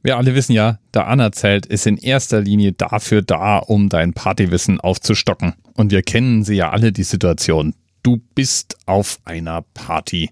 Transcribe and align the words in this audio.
Wir 0.00 0.16
alle 0.16 0.34
wissen 0.36 0.52
ja, 0.52 0.78
der 0.94 1.08
Anerzelt 1.08 1.66
ist 1.66 1.86
in 1.86 1.96
erster 1.96 2.40
Linie 2.40 2.72
dafür 2.72 3.20
da, 3.20 3.58
um 3.58 3.88
dein 3.88 4.12
Partywissen 4.12 4.80
aufzustocken. 4.80 5.54
Und 5.74 5.90
wir 5.90 6.02
kennen 6.02 6.44
sie 6.44 6.54
ja 6.54 6.70
alle 6.70 6.92
die 6.92 7.02
Situation. 7.02 7.74
Du 8.04 8.18
bist 8.34 8.76
auf 8.86 9.18
einer 9.24 9.62
Party 9.74 10.30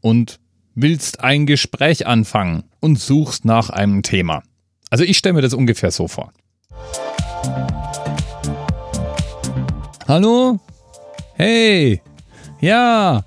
und 0.00 0.40
willst 0.74 1.20
ein 1.20 1.46
Gespräch 1.46 2.06
anfangen 2.06 2.64
und 2.80 2.98
suchst 2.98 3.44
nach 3.44 3.70
einem 3.70 4.02
Thema. 4.02 4.42
Also 4.90 5.04
ich 5.04 5.18
stelle 5.18 5.34
mir 5.34 5.42
das 5.42 5.54
ungefähr 5.54 5.92
so 5.92 6.08
vor. 6.08 6.32
Hallo? 10.08 10.58
Hey! 11.34 12.00
Ja! 12.60 13.24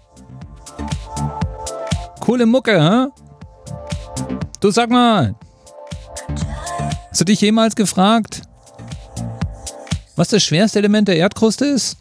Coole 2.20 2.46
Mucke, 2.46 2.82
hä? 2.82 3.08
Du 4.60 4.72
sag 4.72 4.90
mal, 4.90 5.36
Hast 7.10 7.22
du 7.22 7.26
dich 7.26 7.42
jemals 7.42 7.76
gefragt, 7.76 8.44
was 10.16 10.30
das 10.30 10.44
schwerste 10.44 10.80
Element 10.80 11.08
der 11.08 11.18
Erdkruste 11.18 11.66
ist? 11.66 11.98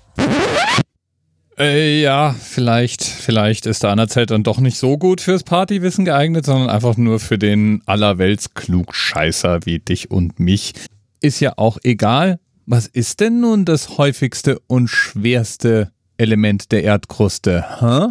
Äh, 1.59 2.01
ja, 2.01 2.37
vielleicht, 2.41 3.03
vielleicht 3.03 3.67
ist 3.67 3.83
der 3.83 3.91
Anerzelt 3.91 4.31
dann 4.31 4.45
doch 4.45 4.61
nicht 4.61 4.79
so 4.79 4.97
gut 4.97 5.21
fürs 5.21 5.43
Partywissen 5.43 6.05
geeignet, 6.05 6.47
sondern 6.47 6.71
einfach 6.71 6.97
nur 6.97 7.19
für 7.19 7.37
den 7.37 7.83
allerwelts 7.85 8.55
Klugscheißer 8.55 9.67
wie 9.67 9.81
dich 9.81 10.11
und 10.11 10.39
mich. 10.39 10.75
Ist 11.21 11.41
ja 11.41 11.55
auch 11.57 11.79
egal. 11.83 12.39
Was 12.67 12.87
ist 12.87 13.21
denn 13.21 13.41
nun 13.41 13.65
das 13.65 13.99
häufigste 13.99 14.61
und 14.69 14.89
schwerste 14.89 15.91
Element 16.17 16.71
der 16.71 16.85
Erdkruste, 16.85 17.65
hä? 17.81 18.09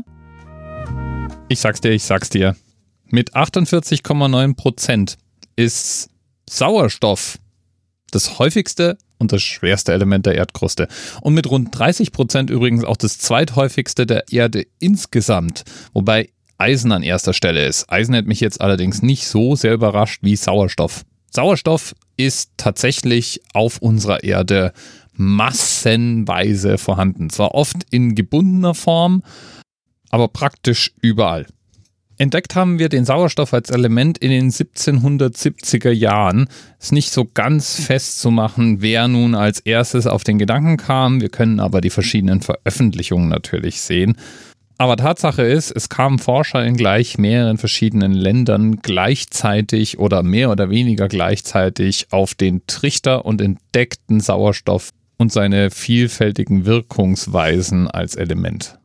Ich 1.47 1.61
sag's 1.61 1.79
dir, 1.79 1.91
ich 1.91 2.03
sag's 2.03 2.29
dir. 2.29 2.55
Mit 3.05 3.33
48,9 3.33 4.55
Prozent 4.57 5.17
ist 5.57 6.09
Sauerstoff 6.49 7.37
das 8.11 8.39
häufigste 8.39 8.97
und 9.17 9.33
das 9.33 9.41
schwerste 9.41 9.91
Element 9.91 10.25
der 10.25 10.35
Erdkruste. 10.35 10.87
Und 11.21 11.33
mit 11.33 11.49
rund 11.49 11.77
30 11.77 12.13
Prozent 12.13 12.49
übrigens 12.49 12.85
auch 12.85 12.95
das 12.95 13.17
zweithäufigste 13.17 14.05
der 14.05 14.31
Erde 14.31 14.65
insgesamt. 14.79 15.63
Wobei 15.93 16.29
Eisen 16.57 16.91
an 16.91 17.03
erster 17.03 17.33
Stelle 17.33 17.65
ist. 17.65 17.91
Eisen 17.91 18.15
hat 18.15 18.25
mich 18.25 18.39
jetzt 18.39 18.61
allerdings 18.61 19.01
nicht 19.01 19.27
so 19.27 19.55
sehr 19.55 19.73
überrascht 19.73 20.23
wie 20.23 20.35
Sauerstoff. 20.35 21.03
Sauerstoff 21.31 21.93
ist 22.15 22.51
tatsächlich 22.57 23.41
auf 23.53 23.79
unserer 23.79 24.23
Erde 24.23 24.73
massenweise 25.13 26.77
vorhanden. 26.77 27.29
Zwar 27.29 27.53
oft 27.53 27.77
in 27.91 28.15
gebundener 28.15 28.73
Form, 28.73 29.23
aber 30.09 30.27
praktisch 30.29 30.93
überall. 31.01 31.45
Entdeckt 32.19 32.55
haben 32.55 32.79
wir 32.79 32.89
den 32.89 33.05
Sauerstoff 33.05 33.53
als 33.53 33.69
Element 33.69 34.17
in 34.17 34.31
den 34.31 34.49
1770er 34.49 35.91
Jahren. 35.91 36.47
Ist 36.79 36.91
nicht 36.91 37.11
so 37.11 37.25
ganz 37.31 37.79
festzumachen, 37.79 38.81
wer 38.81 39.07
nun 39.07 39.35
als 39.35 39.59
erstes 39.59 40.07
auf 40.07 40.23
den 40.23 40.39
Gedanken 40.39 40.77
kam. 40.77 41.21
Wir 41.21 41.29
können 41.29 41.59
aber 41.59 41.79
die 41.79 41.91
verschiedenen 41.91 42.41
Veröffentlichungen 42.41 43.29
natürlich 43.29 43.81
sehen. 43.81 44.17
Aber 44.79 44.97
Tatsache 44.97 45.43
ist, 45.43 45.71
es 45.71 45.89
kamen 45.89 46.17
Forscher 46.17 46.63
in 46.65 46.75
gleich 46.75 47.19
mehreren 47.19 47.57
verschiedenen 47.57 48.13
Ländern 48.13 48.77
gleichzeitig 48.77 49.99
oder 49.99 50.23
mehr 50.23 50.49
oder 50.49 50.71
weniger 50.71 51.07
gleichzeitig 51.07 52.07
auf 52.11 52.33
den 52.33 52.61
Trichter 52.65 53.25
und 53.25 53.41
entdeckten 53.41 54.21
Sauerstoff 54.21 54.89
und 55.17 55.31
seine 55.31 55.69
vielfältigen 55.69 56.65
Wirkungsweisen 56.65 57.87
als 57.87 58.15
Element. 58.15 58.77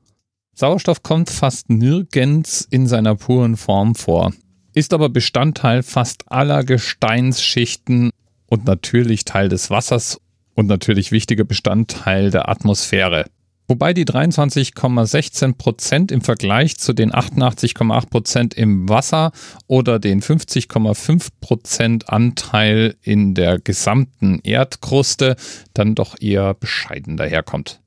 Sauerstoff 0.54 1.02
kommt 1.02 1.30
fast 1.30 1.70
nirgends 1.70 2.66
in 2.70 2.86
seiner 2.86 3.14
puren 3.14 3.56
Form 3.56 3.94
vor, 3.94 4.32
ist 4.74 4.92
aber 4.92 5.08
Bestandteil 5.08 5.82
fast 5.82 6.30
aller 6.30 6.62
Gesteinsschichten 6.62 8.10
und 8.46 8.66
natürlich 8.66 9.24
Teil 9.24 9.48
des 9.48 9.70
Wassers 9.70 10.20
und 10.54 10.66
natürlich 10.66 11.10
wichtiger 11.10 11.44
Bestandteil 11.44 12.30
der 12.30 12.48
Atmosphäre. 12.48 13.24
Wobei 13.68 13.94
die 13.94 14.04
23,16 14.04 15.54
Prozent 15.56 16.12
im 16.12 16.20
Vergleich 16.20 16.76
zu 16.76 16.92
den 16.92 17.12
88,8 17.12 18.10
Prozent 18.10 18.54
im 18.54 18.88
Wasser 18.88 19.32
oder 19.66 19.98
den 19.98 20.20
50,5 20.20 21.28
Prozent 21.40 22.10
Anteil 22.10 22.96
in 23.00 23.34
der 23.34 23.58
gesamten 23.58 24.40
Erdkruste 24.42 25.36
dann 25.72 25.94
doch 25.94 26.20
eher 26.20 26.52
bescheiden 26.52 27.16
daherkommt. 27.16 27.81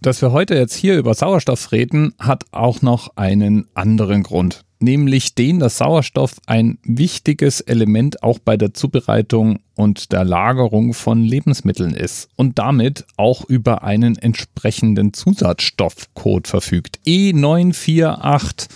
Dass 0.00 0.20
wir 0.20 0.32
heute 0.32 0.54
jetzt 0.54 0.74
hier 0.74 0.98
über 0.98 1.14
Sauerstoff 1.14 1.72
reden, 1.72 2.14
hat 2.18 2.44
auch 2.52 2.82
noch 2.82 3.16
einen 3.16 3.66
anderen 3.74 4.22
Grund. 4.22 4.62
Nämlich 4.78 5.34
den, 5.34 5.58
dass 5.58 5.78
Sauerstoff 5.78 6.34
ein 6.46 6.78
wichtiges 6.84 7.62
Element 7.62 8.22
auch 8.22 8.38
bei 8.38 8.58
der 8.58 8.74
Zubereitung 8.74 9.60
und 9.74 10.12
der 10.12 10.24
Lagerung 10.24 10.92
von 10.92 11.22
Lebensmitteln 11.22 11.94
ist 11.94 12.28
und 12.36 12.58
damit 12.58 13.06
auch 13.16 13.44
über 13.46 13.84
einen 13.84 14.18
entsprechenden 14.18 15.14
Zusatzstoffcode 15.14 16.46
verfügt. 16.46 17.00
E948 17.06 18.68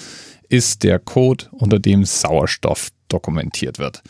ist 0.49 0.83
der 0.85 0.99
Code, 0.99 1.47
unter 1.53 1.79
dem 1.79 2.07
Sauerstoff 2.07 2.89
dokumentiert 3.09 3.79
wird. 3.79 4.03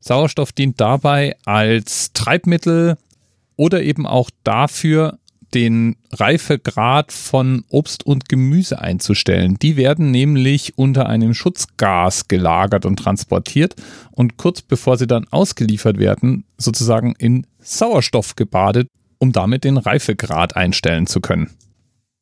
Sauerstoff 0.00 0.50
dient 0.50 0.80
dabei 0.80 1.36
als 1.44 2.12
Treibmittel 2.12 2.96
oder 3.54 3.82
eben 3.82 4.06
auch 4.06 4.30
dafür, 4.42 5.18
den 5.54 5.96
Reifegrad 6.12 7.12
von 7.12 7.64
Obst 7.68 8.04
und 8.06 8.28
Gemüse 8.28 8.80
einzustellen. 8.80 9.56
Die 9.60 9.76
werden 9.76 10.10
nämlich 10.10 10.76
unter 10.76 11.06
einem 11.06 11.34
Schutzgas 11.34 12.28
gelagert 12.28 12.86
und 12.86 12.96
transportiert 12.96 13.74
und 14.10 14.36
kurz 14.36 14.62
bevor 14.62 14.96
sie 14.96 15.06
dann 15.06 15.26
ausgeliefert 15.30 15.98
werden, 15.98 16.44
sozusagen 16.58 17.14
in 17.18 17.46
Sauerstoff 17.60 18.36
gebadet, 18.36 18.88
um 19.18 19.32
damit 19.32 19.64
den 19.64 19.76
Reifegrad 19.76 20.56
einstellen 20.56 21.06
zu 21.06 21.20
können. 21.20 21.50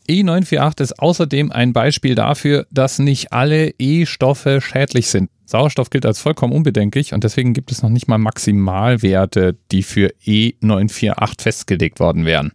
E948 0.08 0.80
ist 0.80 0.98
außerdem 0.98 1.52
ein 1.52 1.72
Beispiel 1.72 2.14
dafür, 2.14 2.66
dass 2.70 2.98
nicht 2.98 3.32
alle 3.32 3.74
E-Stoffe 3.78 4.60
schädlich 4.60 5.08
sind. 5.08 5.30
Sauerstoff 5.46 5.90
gilt 5.90 6.06
als 6.06 6.20
vollkommen 6.20 6.52
unbedenklich 6.52 7.12
und 7.12 7.24
deswegen 7.24 7.54
gibt 7.54 7.70
es 7.70 7.82
noch 7.82 7.90
nicht 7.90 8.08
mal 8.08 8.18
Maximalwerte, 8.18 9.56
die 9.70 9.82
für 9.82 10.12
E948 10.24 11.42
festgelegt 11.42 12.00
worden 12.00 12.24
wären. 12.24 12.52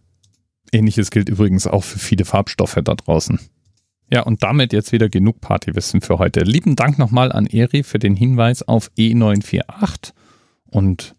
Ähnliches 0.72 1.10
gilt 1.10 1.28
übrigens 1.28 1.66
auch 1.66 1.84
für 1.84 1.98
viele 1.98 2.24
Farbstoffe 2.24 2.78
da 2.82 2.94
draußen. 2.94 3.38
Ja, 4.10 4.22
und 4.22 4.42
damit 4.42 4.72
jetzt 4.72 4.92
wieder 4.92 5.08
genug 5.08 5.40
Partywissen 5.40 6.00
für 6.00 6.18
heute. 6.18 6.40
Lieben 6.40 6.76
Dank 6.76 6.98
nochmal 6.98 7.32
an 7.32 7.46
Eri 7.46 7.82
für 7.82 7.98
den 7.98 8.14
Hinweis 8.14 8.62
auf 8.62 8.90
E948 8.96 10.12
und 10.66 11.14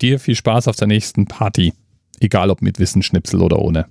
dir 0.00 0.20
viel 0.20 0.36
Spaß 0.36 0.68
auf 0.68 0.76
der 0.76 0.86
nächsten 0.86 1.26
Party. 1.26 1.72
Egal 2.20 2.50
ob 2.50 2.62
mit 2.62 2.78
Wissensschnipsel 2.78 3.42
oder 3.42 3.58
ohne. 3.58 3.86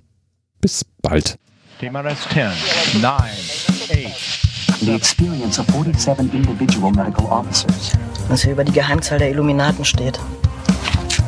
Bis 0.60 0.84
bald. 1.02 1.38
TMRS 1.80 2.28
10, 2.32 3.02
9, 3.02 3.12
8. 3.12 4.80
The 4.80 4.92
experience 4.92 5.58
of 5.58 5.66
47 5.66 6.32
individual 6.32 6.90
medical 6.92 7.26
officers. 7.26 7.92
Was 8.28 8.42
hier 8.42 8.52
über 8.52 8.64
die 8.64 8.72
Geheimzahl 8.72 9.18
der 9.18 9.30
Illuminaten 9.30 9.84
steht. 9.84 10.18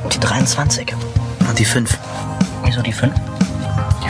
Und 0.05 0.15
die 0.15 0.21
23. 0.21 0.95
Und 1.49 1.59
die 1.59 1.65
5. 1.65 1.99
Wieso 2.65 2.81
die 2.81 2.93
5? 2.93 3.32